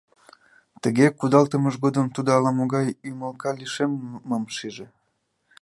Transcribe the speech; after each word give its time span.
Тыге 0.81 1.05
кудалтымыж 1.19 1.75
годым 1.83 2.07
тудо 2.15 2.29
ала-могай 2.37 2.87
ӱмылка 3.09 3.51
лишеммым 3.59 4.43
шиже. 4.55 4.87